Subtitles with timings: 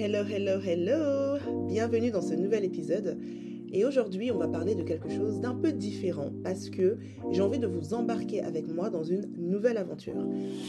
[0.00, 3.18] Hello, hello, hello Bienvenue dans ce nouvel épisode.
[3.72, 6.98] Et aujourd'hui, on va parler de quelque chose d'un peu différent parce que
[7.32, 10.14] j'ai envie de vous embarquer avec moi dans une nouvelle aventure.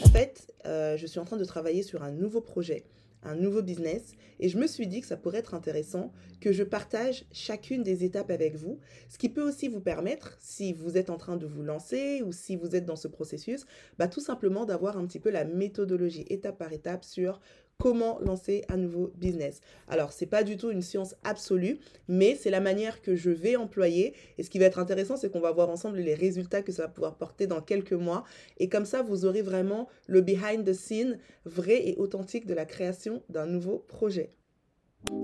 [0.03, 2.85] En fait, euh, je suis en train de travailler sur un nouveau projet,
[3.21, 6.11] un nouveau business, et je me suis dit que ça pourrait être intéressant
[6.41, 10.73] que je partage chacune des étapes avec vous, ce qui peut aussi vous permettre, si
[10.73, 13.67] vous êtes en train de vous lancer ou si vous êtes dans ce processus,
[13.99, 17.39] bah, tout simplement d'avoir un petit peu la méthodologie étape par étape sur
[17.79, 19.61] comment lancer un nouveau business.
[19.87, 21.79] Alors, c'est pas du tout une science absolue,
[22.09, 24.13] mais c'est la manière que je vais employer.
[24.37, 26.83] Et ce qui va être intéressant, c'est qu'on va voir ensemble les résultats que ça
[26.83, 28.25] va pouvoir porter dans quelques mois.
[28.57, 32.65] Et comme ça, vous aurez vraiment le behind the scene vrai et authentique de la
[32.65, 34.33] création d'un nouveau projet.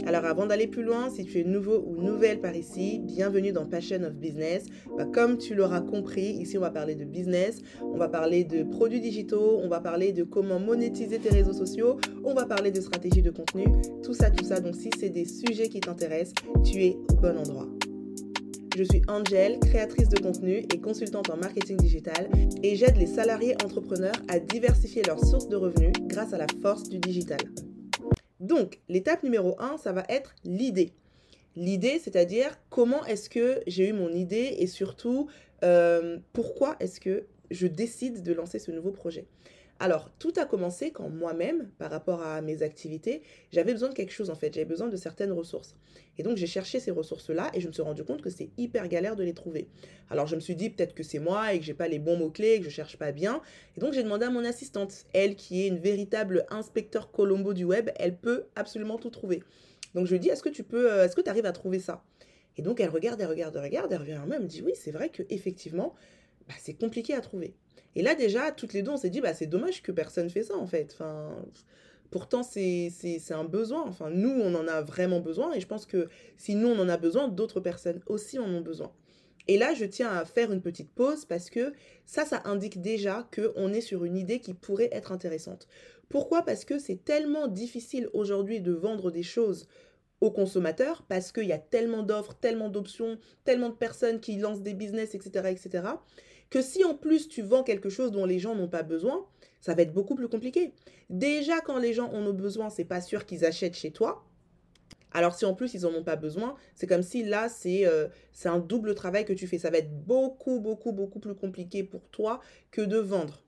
[0.08, 3.66] Alors avant d'aller plus loin, si tu es nouveau ou nouvelle par ici, bienvenue dans
[3.66, 4.66] Passion of Business.
[4.98, 8.64] Bah, comme tu l'auras compris, ici on va parler de business, on va parler de
[8.64, 12.82] produits digitaux, on va parler de comment monétiser tes réseaux sociaux, on va parler de
[12.82, 13.66] stratégie de contenu,
[14.04, 14.60] tout ça, tout ça.
[14.60, 17.68] Donc si c'est des sujets qui t'intéressent, tu es au bon endroit.
[18.78, 22.30] Je suis Angel, créatrice de contenu et consultante en marketing digital
[22.62, 26.90] et j'aide les salariés entrepreneurs à diversifier leurs sources de revenus grâce à la force
[26.90, 27.40] du digital.
[28.46, 30.94] Donc, l'étape numéro 1, ça va être l'idée.
[31.56, 35.30] L'idée, c'est-à-dire comment est-ce que j'ai eu mon idée et surtout
[35.64, 39.26] euh, pourquoi est-ce que je décide de lancer ce nouveau projet?
[39.80, 44.14] Alors, tout a commencé quand moi-même, par rapport à mes activités, j'avais besoin de quelque
[44.14, 45.76] chose en fait, j'avais besoin de certaines ressources.
[46.18, 48.88] Et donc, j'ai cherché ces ressources-là et je me suis rendu compte que c'est hyper
[48.88, 49.68] galère de les trouver.
[50.10, 52.16] Alors, je me suis dit peut-être que c'est moi et que j'ai pas les bons
[52.16, 53.42] mots-clés, que je cherche pas bien.
[53.76, 57.66] Et donc, j'ai demandé à mon assistante, elle qui est une véritable inspecteur Colombo du
[57.66, 59.44] web, elle peut absolument tout trouver.
[59.94, 61.80] Donc, je lui dis, est-ce que tu peux, euh, est-ce que tu arrives à trouver
[61.80, 62.02] ça?
[62.58, 64.62] Et donc, elle regarde, elle regarde, elle regarde, elle revient à moi, elle me dit,
[64.62, 65.96] oui, c'est vrai que effectivement,
[66.48, 67.56] bah, c'est compliqué à trouver.
[67.96, 70.44] Et là, déjà, toutes les deux, on s'est dit, bah, c'est dommage que personne fait
[70.44, 70.92] ça, en fait.
[70.94, 71.36] Enfin,
[72.12, 72.92] pourtant, c'est
[73.32, 73.84] un besoin.
[73.88, 75.54] Enfin, nous, on en a vraiment besoin.
[75.54, 78.62] Et je pense que si nous, on en a besoin, d'autres personnes aussi en ont
[78.62, 78.92] besoin.
[79.48, 81.74] Et là, je tiens à faire une petite pause parce que
[82.06, 85.68] ça, ça indique déjà qu'on est sur une idée qui pourrait être intéressante.
[86.10, 86.44] Pourquoi?
[86.44, 89.68] Parce que c'est tellement difficile aujourd'hui de vendre des choses
[90.20, 94.62] aux consommateurs parce qu'il y a tellement d'offres, tellement d'options, tellement de personnes qui lancent
[94.62, 95.84] des business, etc., etc.,
[96.50, 99.26] que si en plus tu vends quelque chose dont les gens n'ont pas besoin,
[99.62, 100.74] ça va être beaucoup plus compliqué.
[101.10, 104.24] Déjà, quand les gens en ont besoin, c'est pas sûr qu'ils achètent chez toi.
[105.12, 108.10] Alors si en plus ils en ont pas besoin, c'est comme si là c'est euh,
[108.34, 109.58] c'est un double travail que tu fais.
[109.58, 113.42] Ça va être beaucoup beaucoup beaucoup plus compliqué pour toi que de vendre.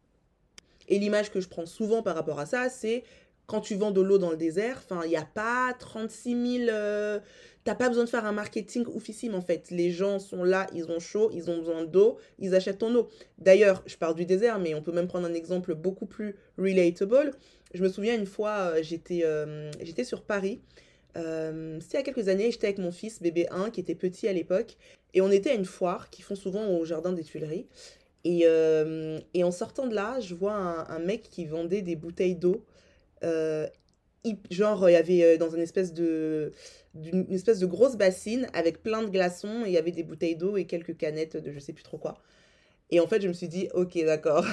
[0.87, 3.03] Et l'image que je prends souvent par rapport à ça, c'est
[3.47, 6.69] quand tu vends de l'eau dans le désert, enfin, il n'y a pas 36 000...
[6.69, 7.19] Euh,
[7.67, 9.71] t'as pas besoin de faire un marketing oufissime, en fait.
[9.71, 13.09] Les gens sont là, ils ont chaud, ils ont besoin d'eau, ils achètent ton eau.
[13.39, 17.31] D'ailleurs, je parle du désert, mais on peut même prendre un exemple beaucoup plus relatable.
[17.73, 20.61] Je me souviens une fois, euh, j'étais euh, j'étais sur Paris.
[21.13, 24.29] C'était il y a quelques années, j'étais avec mon fils, bébé 1, qui était petit
[24.29, 24.77] à l'époque.
[25.13, 27.65] Et on était à une foire qu'ils font souvent au jardin des Tuileries.
[28.23, 28.45] Et,
[29.33, 32.63] et en sortant de là, je vois un, mec qui vendait des bouteilles d'eau
[33.23, 33.67] euh,
[34.51, 36.51] genre, il y avait euh, dans une espèce de,
[36.93, 40.57] d'une espèce de grosse bassine avec plein de glaçons il y avait des bouteilles d'eau
[40.57, 42.21] et quelques canettes de je sais plus trop quoi.
[42.89, 44.45] Et en fait, je me suis dit, ok, d'accord.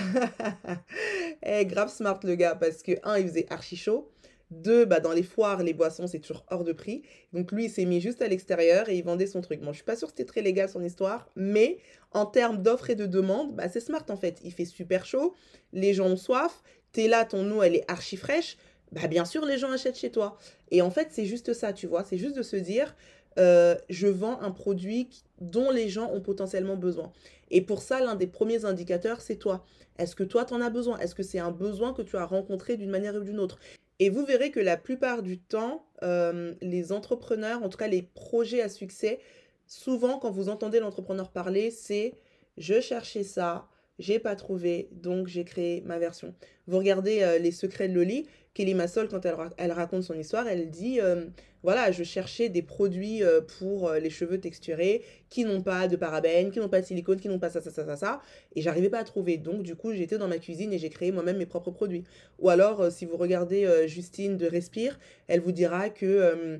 [1.42, 4.10] eh, grave smart le gars, parce que, un, il faisait archi chaud.
[4.50, 7.02] Deux, bah, dans les foires, les boissons, c'est toujours hors de prix.
[7.32, 9.60] Donc lui, il s'est mis juste à l'extérieur et il vendait son truc.
[9.60, 11.78] Bon, je suis pas sûre que c'était très légal son histoire, mais
[12.12, 14.40] en termes d'offres et de demande, bah, c'est smart en fait.
[14.44, 15.34] Il fait super chaud,
[15.72, 18.56] les gens ont soif, t'es là, ton eau, elle est archi fraîche,
[18.92, 20.38] bah bien sûr, les gens achètent chez toi.
[20.70, 22.04] Et en fait, c'est juste ça, tu vois.
[22.04, 22.94] C'est juste de se dire,
[23.38, 25.08] euh, je vends un produit
[25.40, 27.12] dont les gens ont potentiellement besoin.
[27.50, 29.64] Et pour ça, l'un des premiers indicateurs, c'est toi.
[29.98, 30.98] Est-ce que toi, tu en as besoin?
[30.98, 33.58] Est-ce que c'est un besoin que tu as rencontré d'une manière ou d'une autre?
[34.00, 38.02] Et vous verrez que la plupart du temps, euh, les entrepreneurs, en tout cas les
[38.02, 39.20] projets à succès,
[39.66, 42.14] souvent quand vous entendez l'entrepreneur parler, c'est
[42.56, 43.68] je cherchais ça,
[43.98, 46.34] j'ai pas trouvé, donc j'ai créé ma version.
[46.66, 50.48] Vous regardez euh, Les Secrets de Loli, Kelly Massol, quand elle, elle raconte son histoire,
[50.48, 51.26] elle dit euh,
[51.62, 56.50] Voilà, je cherchais des produits euh, pour les cheveux texturés qui n'ont pas de parabènes,
[56.50, 58.20] qui n'ont pas de silicone, qui n'ont pas ça, ça, ça, ça, ça,
[58.56, 59.36] et j'arrivais pas à trouver.
[59.36, 62.04] Donc, du coup, j'étais dans ma cuisine et j'ai créé moi-même mes propres produits.
[62.40, 64.98] Ou alors, si vous regardez Justine de Respire,
[65.28, 66.58] elle vous dira que.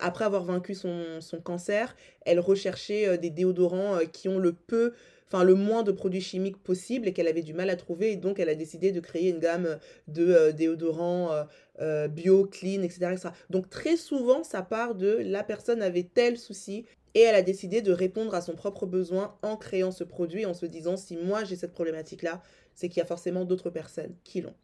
[0.00, 4.92] après avoir vaincu son, son, cancer, elle recherchait des déodorants qui ont le peu
[5.28, 8.16] enfin le moins de produits chimiques possible et qu'elle avait du mal à trouver et
[8.16, 9.78] donc elle a décidé de créer une gamme
[10.08, 11.44] de euh, déodorants euh,
[11.80, 13.16] euh, bio, clean, etc.,
[13.50, 16.84] Donc très souvent ça part de la personne avait tel souci
[17.14, 20.54] et elle a décidé de répondre à son propre besoin en créant ce produit en
[20.54, 22.42] se disant si moi j'ai cette problématique là
[22.74, 24.54] c'est qu'il y a forcément d'autres personnes qui l'ont.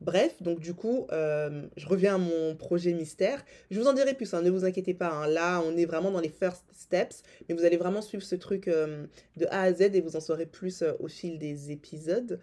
[0.00, 3.44] Bref, donc du coup, euh, je reviens à mon projet mystère.
[3.70, 5.10] Je vous en dirai plus, hein, ne vous inquiétez pas.
[5.10, 5.26] Hein.
[5.26, 8.68] Là, on est vraiment dans les first steps, mais vous allez vraiment suivre ce truc
[8.68, 9.04] euh,
[9.36, 12.40] de A à Z et vous en saurez plus euh, au fil des épisodes.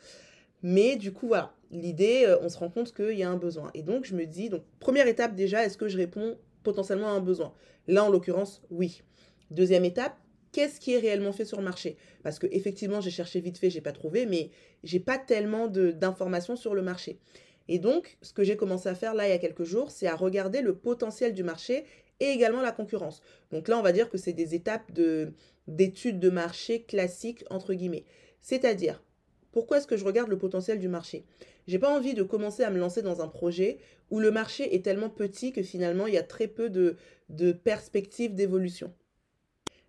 [0.62, 3.71] Mais du coup, voilà, l'idée, on se rend compte qu'il y a un besoin.
[3.74, 7.12] Et donc, je me dis, donc, première étape déjà, est-ce que je réponds potentiellement à
[7.12, 7.54] un besoin?
[7.88, 9.04] Là, en l'occurrence, oui.
[9.51, 10.18] Deuxième étape,
[10.51, 11.98] qu'est-ce qui est réellement fait sur le marché?
[12.24, 14.50] Parce que effectivement, j'ai cherché vite fait, j'ai pas trouvé, mais
[14.83, 17.19] j'ai pas tellement d'informations sur le marché.
[17.67, 20.07] Et donc, ce que j'ai commencé à faire là il y a quelques jours, c'est
[20.07, 21.83] à regarder le potentiel du marché
[22.19, 23.21] et également la concurrence.
[23.51, 25.33] Donc là, on va dire que c'est des étapes de
[25.67, 28.05] d'études de marché classiques entre guillemets.
[28.41, 29.03] C'est-à-dire,
[29.51, 31.25] pourquoi est-ce que je regarde le potentiel du marché?
[31.67, 33.79] J'ai pas envie de commencer à me lancer dans un projet
[34.09, 36.95] où le marché est tellement petit que finalement il y a très peu de,
[37.29, 38.93] de perspectives d'évolution.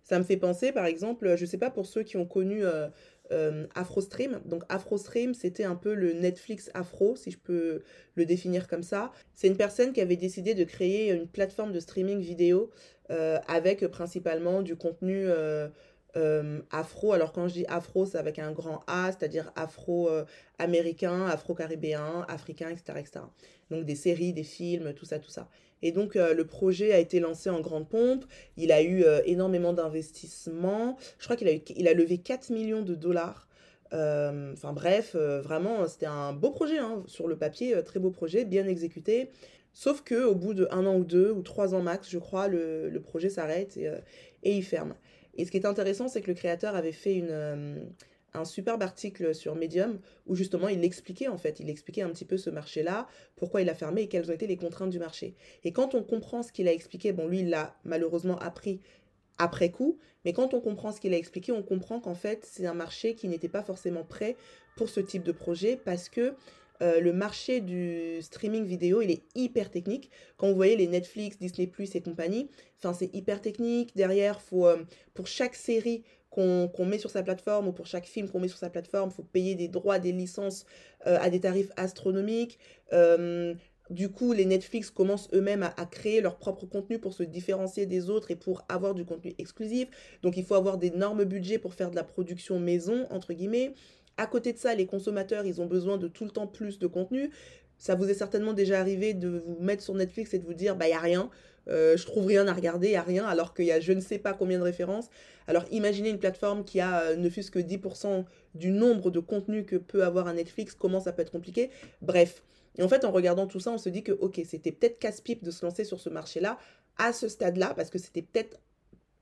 [0.03, 2.65] Ça me fait penser, par exemple, je ne sais pas pour ceux qui ont connu
[2.65, 2.87] euh,
[3.31, 4.41] euh, AfroStream.
[4.45, 7.81] Donc AfroStream, c'était un peu le Netflix afro, si je peux
[8.15, 9.11] le définir comme ça.
[9.33, 12.69] C'est une personne qui avait décidé de créer une plateforme de streaming vidéo
[13.11, 15.27] euh, avec principalement du contenu
[16.15, 17.13] euh, afro.
[17.13, 22.99] Alors quand je dis afro, c'est avec un grand A, c'est-à-dire afro-américain, afro-caribéen, africain, etc.,
[22.99, 23.19] etc.
[23.71, 25.47] Donc des séries, des films, tout ça, tout ça.
[25.81, 28.25] Et donc, euh, le projet a été lancé en grande pompe.
[28.57, 30.97] Il a eu euh, énormément d'investissements.
[31.17, 33.47] Je crois qu'il a, levé 4 millions de dollars.
[33.93, 38.45] Euh, enfin bref, vraiment, c'était un beau projet hein, sur le papier, très beau projet,
[38.45, 39.31] bien exécuté.
[39.73, 42.47] Sauf que au bout de un an ou deux ou trois ans max, je crois,
[42.47, 43.89] le, projet s'arrête et,
[44.43, 44.95] il ferme.
[45.39, 47.79] Et ce qui est intéressant, c'est que le créateur avait fait une,
[48.33, 52.25] un superbe article sur Medium où justement il expliquait en fait, il expliquait un petit
[52.25, 53.07] peu ce marché-là,
[53.37, 55.35] pourquoi il a fermé et quelles ont été les contraintes du marché.
[55.63, 58.81] Et quand on comprend ce qu'il a expliqué, bon lui il l'a malheureusement appris
[59.37, 62.65] après coup, mais quand on comprend ce qu'il a expliqué, on comprend qu'en fait c'est
[62.65, 64.35] un marché qui n'était pas forcément prêt
[64.75, 66.33] pour ce type de projet parce que
[66.81, 70.09] euh, le marché du streaming vidéo, il est hyper technique.
[70.37, 71.67] Quand vous voyez les Netflix, Disney⁇
[71.97, 73.95] et compagnie, enfin c'est hyper technique.
[73.95, 74.83] Derrière, faut, euh,
[75.13, 78.59] pour chaque série, qu'on met sur sa plateforme ou pour chaque film qu'on met sur
[78.59, 80.65] sa plateforme, il faut payer des droits, des licences
[81.07, 82.59] euh, à des tarifs astronomiques.
[83.89, 88.11] Du coup, les Netflix commencent eux-mêmes à, créer leur propre contenu pour se différencier des
[88.11, 89.87] autres et pour avoir du contenu exclusif.
[90.21, 93.73] Donc, il faut avoir d'énormes budgets pour faire de la production maison, entre guillemets.
[94.19, 96.87] À côté de ça, les consommateurs, ils ont besoin de tout le temps plus de
[96.87, 97.31] contenu.
[97.77, 100.75] Ça vous est certainement déjà arrivé de vous mettre sur Netflix et de vous dire,
[100.75, 101.29] bah, il a rien.
[101.69, 103.93] Euh, je trouve rien à regarder, il n'y a rien, alors qu'il y a je
[103.93, 105.07] ne sais pas combien de références.
[105.47, 108.25] Alors imaginez une plateforme qui a euh, ne fût-ce que 10%
[108.55, 111.69] du nombre de contenus que peut avoir un Netflix, comment ça peut être compliqué?
[112.01, 112.43] Bref.
[112.77, 115.43] Et en fait, en regardant tout ça, on se dit que, ok, c'était peut-être casse-pipe
[115.43, 116.57] de se lancer sur ce marché-là,
[116.97, 118.57] à ce stade-là, parce que c'était peut-être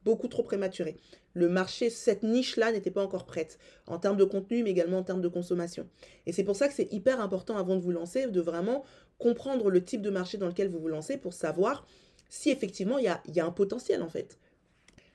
[0.07, 0.95] beaucoup trop prématuré.
[1.33, 5.03] Le marché, cette niche-là n'était pas encore prête, en termes de contenu, mais également en
[5.03, 5.85] termes de consommation.
[6.25, 8.85] Et c'est pour ça que c'est hyper important avant de vous lancer, de vraiment
[9.19, 11.85] comprendre le type de marché dans lequel vous vous lancez pour savoir
[12.29, 14.39] si effectivement il y a, un potentiel en fait.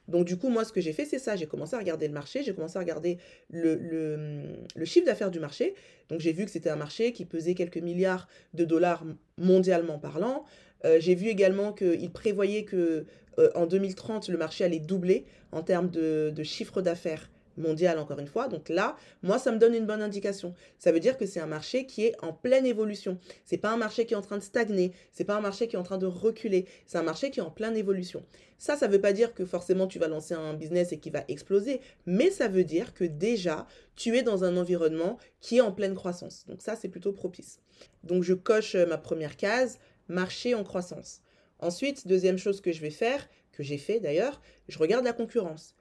[0.08, 1.36] Donc du coup, moi, ce que j'ai fait, c'est ça.
[1.36, 3.16] J'ai commencé à regarder le marché, j'ai commencé à regarder
[3.48, 4.44] le,
[4.84, 5.74] chiffre d'affaires du marché.
[6.10, 9.06] Donc j'ai vu que c'était un marché qui pesait quelques milliards de dollars
[9.38, 10.44] mondialement parlant.
[10.84, 13.06] Euh, j'ai vu également qu'il prévoyait que
[13.38, 18.26] euh, en 2030, le marché allait doubler en termes de, chiffre d'affaires mondiale encore une
[18.26, 18.48] fois.
[18.48, 20.54] Donc là, moi, ça me donne une bonne indication.
[20.78, 23.18] Ça veut dire que c'est un marché qui est en pleine évolution.
[23.44, 24.92] C'est pas un marché qui est en train de stagner.
[25.12, 26.66] C'est pas un marché qui est en train de reculer.
[26.86, 28.24] C'est un marché qui est en pleine évolution.
[28.58, 31.24] Ça, ça veut pas dire que forcément tu vas lancer un business et qui va
[31.26, 35.72] exploser, mais ça veut dire que déjà tu es dans un environnement qui est en
[35.72, 36.46] pleine croissance.
[36.46, 37.58] Donc ça, c'est plutôt propice.
[38.04, 41.20] Donc je coche euh, ma première case, marché en croissance.
[41.58, 45.74] Ensuite, deuxième chose que je vais faire, que j'ai fait d'ailleurs, je regarde la concurrence.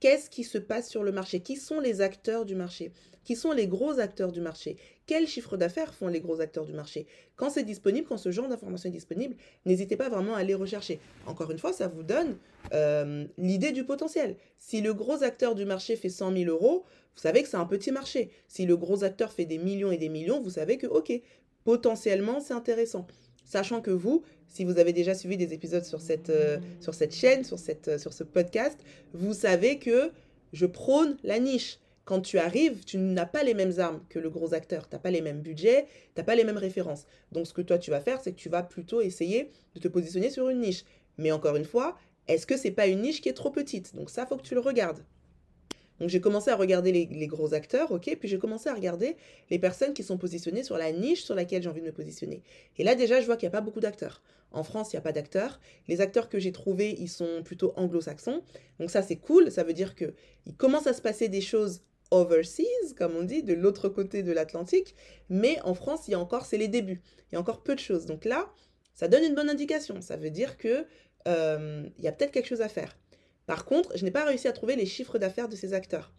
[0.00, 1.40] Qu'est-ce qui se passe sur le marché?
[1.40, 2.92] Qui sont les acteurs du marché?
[3.24, 4.76] Qui sont les gros acteurs du marché?
[5.06, 7.06] Quel chiffre d'affaires font les gros acteurs du marché?
[7.34, 11.00] Quand c'est disponible, quand ce genre d'information est disponible, n'hésitez pas vraiment à aller rechercher.
[11.26, 12.36] Encore une fois, ça vous donne
[12.74, 14.36] euh, l'idée du potentiel.
[14.58, 17.64] Si le gros acteur du marché fait 100 000 euros, vous savez que c'est un
[17.64, 18.30] petit marché.
[18.48, 21.10] Si le gros acteur fait des millions et des millions, vous savez que, ok,
[21.64, 23.06] potentiellement, c'est intéressant.
[23.46, 27.14] Sachant que vous, si vous avez déjà suivi des épisodes sur cette, euh, sur cette
[27.14, 28.78] chaîne, sur, cette, euh, sur ce podcast,
[29.14, 30.10] vous savez que
[30.52, 31.78] je prône la niche.
[32.04, 35.00] Quand tu arrives, tu n'as pas les mêmes armes que le gros acteur, tu n'as
[35.00, 37.06] pas les mêmes budgets, tu n'as pas les mêmes références.
[37.30, 39.88] Donc ce que toi tu vas faire, c'est que tu vas plutôt essayer de te
[39.88, 40.84] positionner sur une niche.
[41.16, 43.94] Mais encore une fois, est-ce que c'est pas une niche qui est trop petite?
[43.94, 45.04] Donc ça, faut que tu le regardes.
[46.00, 49.16] Donc j'ai commencé à regarder les, gros acteurs, ok, puis j'ai commencé à regarder
[49.50, 52.42] les personnes qui sont positionnées sur la niche sur laquelle j'ai envie de me positionner.
[52.76, 54.22] Et là déjà, je vois qu'il n'y a pas beaucoup d'acteurs.
[54.52, 55.60] En France, il n'y a pas d'acteurs.
[55.88, 58.42] Les acteurs que j'ai trouvés, ils sont plutôt anglo-saxons.
[58.78, 59.50] Donc ça, c'est cool.
[59.50, 60.14] Ça veut dire que
[60.46, 64.32] il commence à se passer des choses overseas, comme on dit, de l'autre côté de
[64.32, 64.94] l'Atlantique.
[65.28, 67.02] Mais en France, il y a encore, c'est les débuts.
[67.30, 68.06] Il y a encore peu de choses.
[68.06, 68.48] Donc là,
[68.94, 70.00] ça donne une bonne indication.
[70.00, 70.86] Ça veut dire que
[71.28, 72.96] euh, il y a peut-être quelque chose à faire.
[73.46, 76.12] Par contre, je n'ai pas réussi à trouver les chiffres d'affaires de ces acteurs.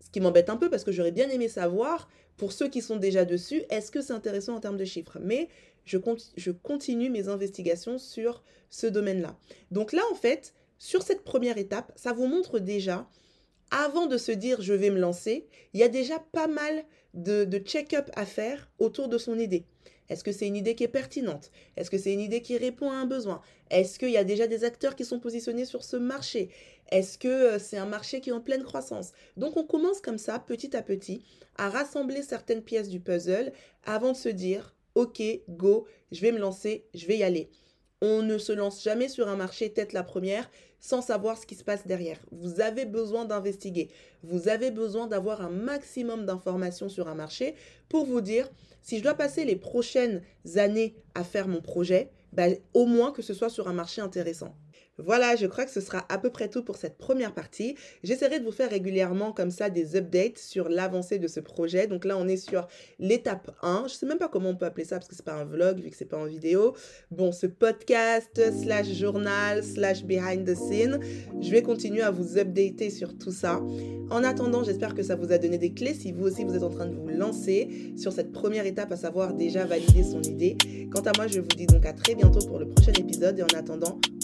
[0.00, 2.96] Ce qui m'embête un peu parce que j'aurais bien aimé savoir, pour ceux qui sont
[2.96, 5.18] déjà dessus, est-ce que c'est intéressant en termes de chiffres?
[5.20, 5.48] Mais
[5.84, 5.98] je,
[6.36, 9.36] je continue mes investigations sur ce domaine-là.
[9.70, 13.08] Donc là, en fait, sur cette première étape, ça vous montre déjà
[13.72, 17.46] avant de se dire je vais me lancer, il y a déjà pas mal de,
[17.58, 19.64] check-up à faire autour de son idée.
[20.12, 21.50] Est-ce que c'est une idée qui est pertinente?
[21.76, 23.40] Est-ce que c'est une idée qui répond à un besoin?
[23.70, 26.50] Est-ce qu'il y a déjà des acteurs qui sont positionnés sur ce marché?
[26.90, 29.12] Est-ce que euh, c'est un marché qui est en pleine croissance?
[29.38, 31.24] Donc on commence comme ça, petit à petit,
[31.56, 33.52] à rassembler certaines pièces du puzzle
[33.84, 37.48] avant de se dire, ok, go, je vais me lancer, je vais y aller.
[38.02, 40.50] On ne se lance jamais sur un marché tête la première
[40.82, 42.18] sans savoir ce qui se passe derrière.
[42.32, 43.88] Vous avez besoin d'investiguer.
[44.24, 47.54] Vous avez besoin d'avoir un maximum d'informations sur un marché
[47.88, 48.50] pour vous dire
[48.82, 50.22] si je dois passer les prochaines
[50.56, 54.56] années à faire mon projet, ben, au moins que ce soit sur un marché intéressant.
[55.04, 57.74] Voilà, je crois que ce sera à peu près tout pour cette première partie.
[58.04, 61.86] J'essaierai de vous faire régulièrement comme ça des updates sur l'avancée de ce projet.
[61.86, 62.68] Donc là, on est sur
[62.98, 63.84] l'étape 1.
[63.88, 65.80] Je sais même pas comment on peut appeler ça parce que c'est pas un vlog
[65.80, 66.74] vu que c'est pas en vidéo.
[67.10, 71.00] Bon, ce podcast slash journal slash behind the scene.
[71.40, 73.60] Je vais continuer à vous updater sur tout ça.
[74.10, 76.62] En attendant, j'espère que ça vous a donné des clés si vous aussi vous êtes
[76.62, 80.56] en train de vous lancer sur cette première étape, à savoir déjà valider son idée.
[80.92, 83.42] Quant à moi, je vous dis donc à très bientôt pour le prochain épisode et
[83.42, 83.98] en attendant,